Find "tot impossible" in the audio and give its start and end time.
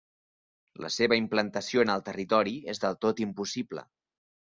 3.05-3.85